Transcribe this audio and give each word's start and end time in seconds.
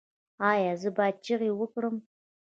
ایا 0.49 0.73
زه 0.81 0.89
باید 0.97 1.15
چیغې 1.25 1.49
وکړم؟ 1.55 1.95